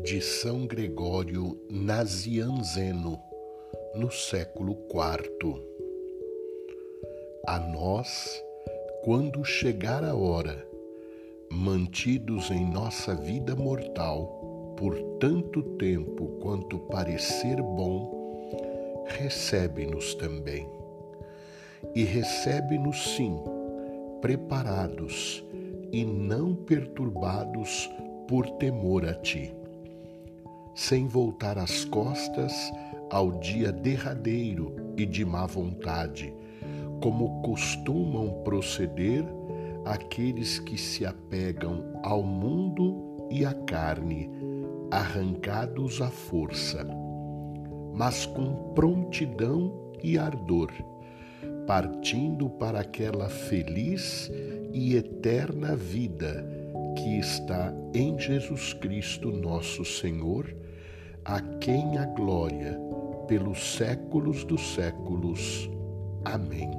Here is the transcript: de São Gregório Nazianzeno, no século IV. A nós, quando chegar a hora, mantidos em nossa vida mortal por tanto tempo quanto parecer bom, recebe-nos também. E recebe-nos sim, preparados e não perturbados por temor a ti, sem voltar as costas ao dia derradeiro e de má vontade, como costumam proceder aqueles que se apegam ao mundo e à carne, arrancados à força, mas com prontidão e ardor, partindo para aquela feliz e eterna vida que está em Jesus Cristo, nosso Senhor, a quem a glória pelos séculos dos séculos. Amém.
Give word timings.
de 0.00 0.22
São 0.22 0.66
Gregório 0.66 1.60
Nazianzeno, 1.70 3.20
no 3.94 4.10
século 4.10 4.72
IV. 4.88 5.62
A 7.46 7.58
nós, 7.60 8.42
quando 9.04 9.44
chegar 9.44 10.02
a 10.02 10.16
hora, 10.16 10.66
mantidos 11.50 12.50
em 12.50 12.64
nossa 12.64 13.14
vida 13.14 13.54
mortal 13.54 14.74
por 14.78 14.98
tanto 15.20 15.62
tempo 15.76 16.38
quanto 16.40 16.78
parecer 16.78 17.56
bom, 17.56 19.04
recebe-nos 19.08 20.14
também. 20.14 20.66
E 21.94 22.02
recebe-nos 22.02 23.14
sim, 23.14 23.36
preparados 24.22 25.44
e 25.92 26.02
não 26.02 26.56
perturbados 26.56 27.90
por 28.26 28.48
temor 28.52 29.04
a 29.04 29.12
ti, 29.12 29.54
sem 30.74 31.06
voltar 31.06 31.58
as 31.58 31.84
costas 31.84 32.52
ao 33.10 33.32
dia 33.40 33.70
derradeiro 33.70 34.74
e 34.96 35.04
de 35.04 35.24
má 35.24 35.46
vontade, 35.46 36.32
como 37.00 37.42
costumam 37.42 38.42
proceder 38.42 39.24
aqueles 39.84 40.58
que 40.58 40.78
se 40.78 41.04
apegam 41.04 41.84
ao 42.02 42.22
mundo 42.22 43.26
e 43.30 43.44
à 43.44 43.52
carne, 43.52 44.30
arrancados 44.90 46.00
à 46.00 46.08
força, 46.08 46.86
mas 47.92 48.24
com 48.26 48.72
prontidão 48.74 49.92
e 50.02 50.16
ardor, 50.16 50.70
partindo 51.66 52.48
para 52.48 52.80
aquela 52.80 53.28
feliz 53.28 54.30
e 54.72 54.96
eterna 54.96 55.76
vida 55.76 56.46
que 56.96 57.18
está 57.18 57.74
em 57.94 58.18
Jesus 58.18 58.72
Cristo, 58.74 59.30
nosso 59.30 59.84
Senhor, 59.84 60.54
a 61.24 61.40
quem 61.60 61.98
a 61.98 62.06
glória 62.06 62.78
pelos 63.28 63.76
séculos 63.76 64.44
dos 64.44 64.74
séculos. 64.74 65.70
Amém. 66.24 66.70